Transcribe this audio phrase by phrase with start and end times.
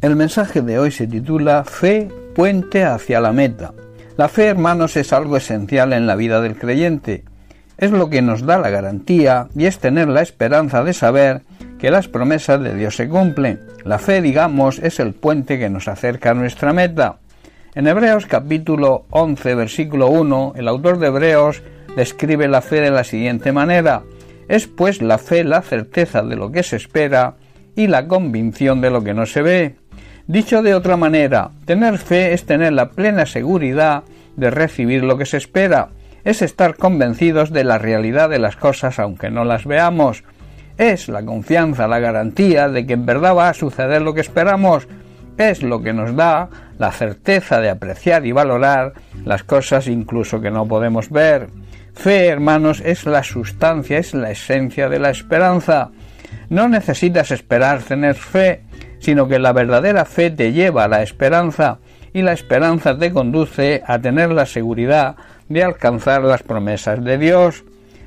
[0.00, 3.74] El mensaje de hoy se titula Fe, puente hacia la meta.
[4.16, 7.24] La fe, hermanos, es algo esencial en la vida del creyente.
[7.76, 11.42] Es lo que nos da la garantía y es tener la esperanza de saber
[11.78, 13.60] que las promesas de Dios se cumplen.
[13.84, 17.18] La fe, digamos, es el puente que nos acerca a nuestra meta.
[17.74, 21.62] En Hebreos capítulo 11, versículo 1, el autor de Hebreos
[21.94, 24.02] describe la fe de la siguiente manera.
[24.48, 27.34] Es pues la fe la certeza de lo que se espera
[27.76, 29.79] y la convicción de lo que no se ve.
[30.30, 34.04] Dicho de otra manera, tener fe es tener la plena seguridad
[34.36, 35.88] de recibir lo que se espera,
[36.22, 40.22] es estar convencidos de la realidad de las cosas aunque no las veamos,
[40.78, 44.86] es la confianza, la garantía de que en verdad va a suceder lo que esperamos,
[45.36, 48.92] es lo que nos da la certeza de apreciar y valorar
[49.24, 51.48] las cosas incluso que no podemos ver.
[51.92, 55.90] Fe, hermanos, es la sustancia, es la esencia de la esperanza.
[56.50, 58.62] No necesitas esperar tener fe,
[59.00, 61.78] sino que la verdadera fe te lleva a la esperanza
[62.12, 65.16] y la esperanza te conduce a tener la seguridad
[65.48, 67.64] de alcanzar las promesas de Dios.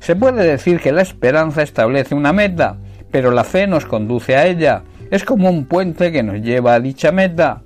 [0.00, 2.78] Se puede decir que la esperanza establece una meta,
[3.10, 4.82] pero la fe nos conduce a ella.
[5.10, 7.62] Es como un puente que nos lleva a dicha meta.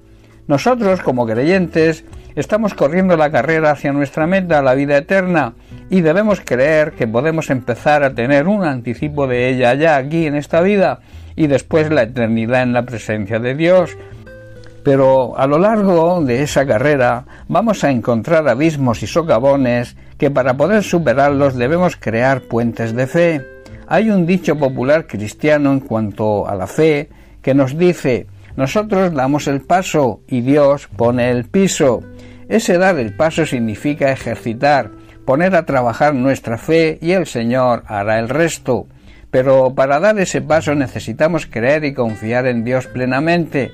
[0.46, 5.54] Nosotros, como creyentes, estamos corriendo la carrera hacia nuestra meta, la vida eterna,
[5.88, 10.36] y debemos creer que podemos empezar a tener un anticipo de ella ya aquí en
[10.36, 11.00] esta vida
[11.36, 13.96] y después la eternidad en la presencia de Dios.
[14.82, 20.56] Pero a lo largo de esa carrera vamos a encontrar abismos y socavones que para
[20.56, 23.46] poder superarlos debemos crear puentes de fe.
[23.86, 27.10] Hay un dicho popular cristiano en cuanto a la fe
[27.42, 32.02] que nos dice nosotros damos el paso y Dios pone el piso.
[32.50, 34.90] Ese dar el paso significa ejercitar,
[35.24, 38.88] poner a trabajar nuestra fe y el Señor hará el resto.
[39.30, 43.70] Pero para dar ese paso necesitamos creer y confiar en Dios plenamente.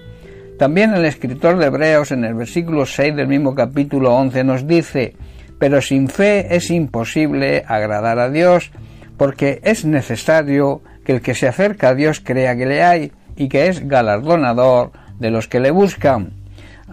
[0.58, 5.14] También el escritor de Hebreos en el versículo 6 del mismo capítulo 11 nos dice,
[5.58, 8.72] pero sin fe es imposible agradar a Dios,
[9.16, 13.48] porque es necesario que el que se acerca a Dios crea que le hay y
[13.48, 16.35] que es galardonador de los que le buscan.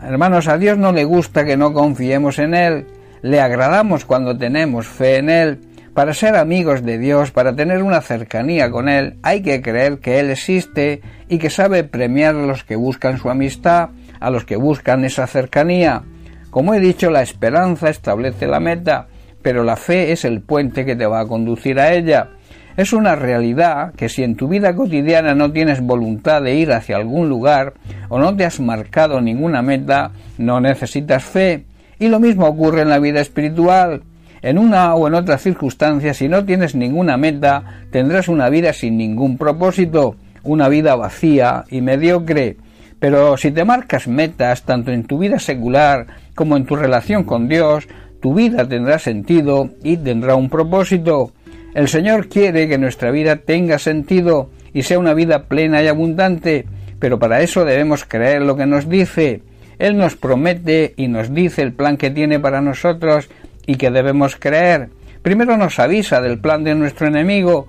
[0.06, 2.86] Hermanos, a Dios no le gusta que no confiemos en Él,
[3.22, 5.60] le agradamos cuando tenemos fe en Él.
[5.94, 10.20] Para ser amigos de Dios, para tener una cercanía con Él, hay que creer que
[10.20, 14.58] Él existe y que sabe premiar a los que buscan su amistad, a los que
[14.58, 16.04] buscan esa cercanía.
[16.50, 19.08] Como he dicho, la esperanza establece la meta,
[19.42, 22.32] pero la fe es el puente que te va a conducir a ella.
[22.76, 26.96] Es una realidad que si en tu vida cotidiana no tienes voluntad de ir hacia
[26.96, 27.74] algún lugar
[28.10, 31.66] o no te has marcado ninguna meta, no necesitas fe.
[32.00, 34.02] Y lo mismo ocurre en la vida espiritual.
[34.42, 38.98] En una o en otra circunstancia, si no tienes ninguna meta, tendrás una vida sin
[38.98, 42.58] ningún propósito, una vida vacía y mediocre.
[43.00, 47.48] Pero si te marcas metas tanto en tu vida secular como en tu relación con
[47.48, 47.88] Dios,
[48.22, 51.32] tu vida tendrá sentido y tendrá un propósito.
[51.74, 56.66] El Señor quiere que nuestra vida tenga sentido y sea una vida plena y abundante,
[57.00, 59.42] pero para eso debemos creer lo que nos dice.
[59.80, 63.28] Él nos promete y nos dice el plan que tiene para nosotros
[63.66, 64.90] y que debemos creer.
[65.24, 67.68] Primero nos avisa del plan de nuestro enemigo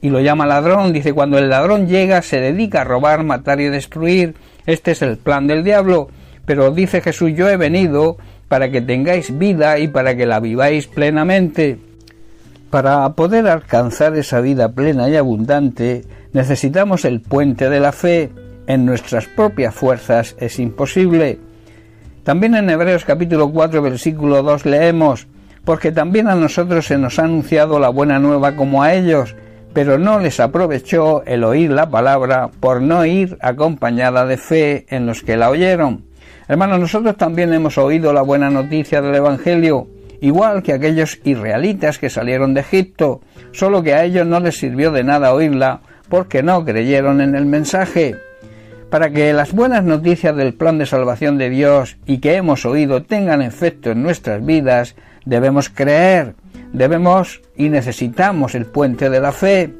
[0.00, 0.92] y lo llama ladrón.
[0.92, 4.34] Dice, cuando el ladrón llega se dedica a robar, matar y destruir.
[4.66, 6.08] Este es el plan del diablo.
[6.44, 8.16] Pero dice Jesús, yo he venido
[8.48, 11.78] para que tengáis vida y para que la viváis plenamente.
[12.74, 16.02] Para poder alcanzar esa vida plena y abundante
[16.32, 18.32] necesitamos el puente de la fe.
[18.66, 21.38] En nuestras propias fuerzas es imposible.
[22.24, 25.28] También en Hebreos capítulo 4 versículo 2 leemos,
[25.64, 29.36] porque también a nosotros se nos ha anunciado la buena nueva como a ellos,
[29.72, 35.06] pero no les aprovechó el oír la palabra por no ir acompañada de fe en
[35.06, 36.06] los que la oyeron.
[36.48, 39.86] Hermanos, nosotros también hemos oído la buena noticia del Evangelio,
[40.20, 43.20] igual que aquellos israelitas que salieron de Egipto,
[43.52, 47.46] solo que a ellos no les sirvió de nada oírla porque no creyeron en el
[47.46, 48.16] mensaje.
[48.90, 53.02] Para que las buenas noticias del plan de salvación de Dios y que hemos oído
[53.02, 54.94] tengan efecto en nuestras vidas,
[55.24, 56.34] debemos creer,
[56.72, 59.70] debemos y necesitamos el puente de la fe.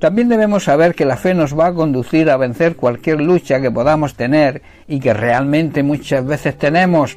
[0.00, 3.70] También debemos saber que la fe nos va a conducir a vencer cualquier lucha que
[3.70, 7.16] podamos tener y que realmente muchas veces tenemos.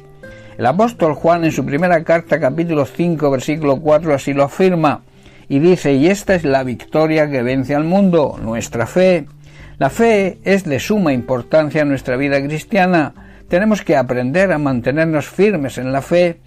[0.58, 5.02] El apóstol Juan en su primera carta capítulo 5 versículo 4 así lo afirma
[5.48, 9.26] y dice, y esta es la victoria que vence al mundo, nuestra fe.
[9.78, 13.14] La fe es de suma importancia en nuestra vida cristiana.
[13.48, 16.40] Tenemos que aprender a mantenernos firmes en la fe.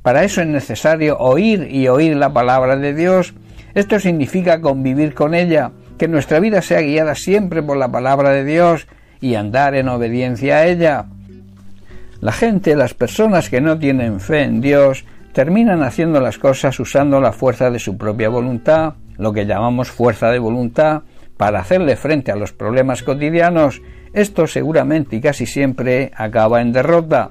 [0.00, 3.34] Para eso es necesario oír y oír la palabra de Dios.
[3.74, 8.46] Esto significa convivir con ella, que nuestra vida sea guiada siempre por la palabra de
[8.46, 8.88] Dios
[9.20, 11.04] y andar en obediencia a ella.
[12.20, 17.20] La gente, las personas que no tienen fe en Dios, terminan haciendo las cosas usando
[17.20, 21.02] la fuerza de su propia voluntad, lo que llamamos fuerza de voluntad,
[21.36, 23.80] para hacerle frente a los problemas cotidianos.
[24.12, 27.30] Esto seguramente y casi siempre acaba en derrota.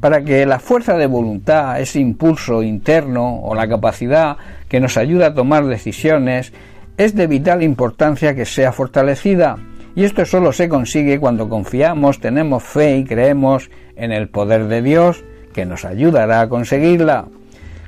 [0.00, 4.36] Para que la fuerza de voluntad, ese impulso interno o la capacidad
[4.68, 6.52] que nos ayuda a tomar decisiones,
[6.96, 9.58] es de vital importancia que sea fortalecida.
[9.96, 14.82] Y esto solo se consigue cuando confiamos, tenemos fe y creemos en el poder de
[14.82, 17.26] Dios que nos ayudará a conseguirla.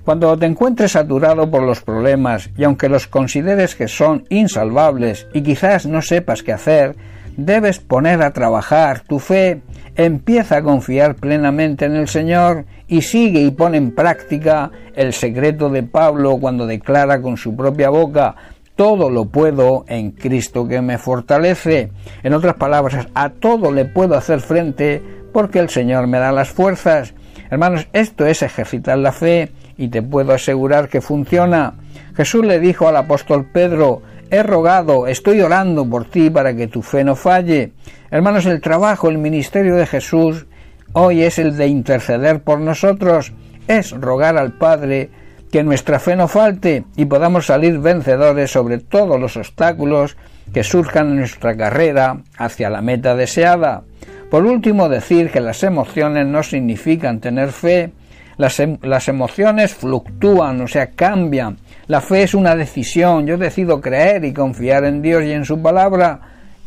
[0.04, 5.42] Cuando te encuentres saturado por los problemas y aunque los consideres que son insalvables y
[5.42, 6.94] quizás no sepas qué hacer,
[7.36, 9.62] debes poner a trabajar tu fe,
[9.96, 15.70] empieza a confiar plenamente en el Señor y sigue y pone en práctica el secreto
[15.70, 18.36] de Pablo cuando declara con su propia boca
[18.76, 21.90] todo lo puedo en Cristo que me fortalece.
[22.22, 25.02] En otras palabras, a todo le puedo hacer frente
[25.32, 27.14] porque el Señor me da las fuerzas.
[27.50, 31.74] Hermanos, esto es ejercitar la fe y te puedo asegurar que funciona.
[32.14, 36.82] Jesús le dijo al apóstol Pedro, he rogado, estoy orando por ti para que tu
[36.82, 37.72] fe no falle.
[38.10, 40.46] Hermanos, el trabajo, el ministerio de Jesús
[40.92, 43.32] hoy es el de interceder por nosotros,
[43.68, 45.10] es rogar al Padre
[45.50, 50.16] que nuestra fe no falte y podamos salir vencedores sobre todos los obstáculos
[50.52, 53.82] que surjan en nuestra carrera hacia la meta deseada.
[54.30, 57.92] Por último, decir que las emociones no significan tener fe,
[58.38, 61.56] Em, las, emociones fluctúan, o sea, cambian.
[61.86, 63.26] La fe es una decisión.
[63.26, 66.20] Yo decido creer y confiar en Dios y en su palabra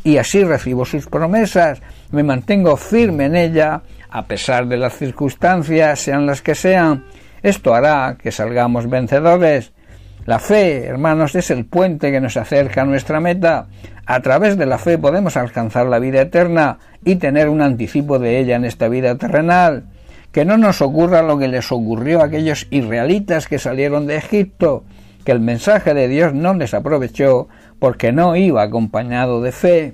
[0.03, 1.81] y así recibo sus promesas.
[2.11, 7.05] Me mantengo firme en ella a pesar de las circunstancias, sean las que sean.
[7.43, 9.73] Esto hará que salgamos vencedores.
[10.25, 13.67] La fe, hermanos, es el puente que nos acerca a nuestra meta.
[14.05, 18.39] A través de la fe podemos alcanzar la vida eterna y tener un anticipo de
[18.39, 19.85] ella en esta vida terrenal
[20.31, 24.83] que no nos ocurra lo que les ocurrió a aquellos israelitas que salieron de Egipto,
[25.25, 27.47] que el mensaje de Dios no les aprovechó
[27.79, 29.93] porque no iba acompañado de fe.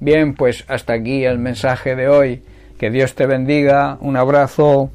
[0.00, 2.42] Bien, pues hasta aquí el mensaje de hoy.
[2.78, 3.96] Que Dios te bendiga.
[4.00, 4.90] Un abrazo.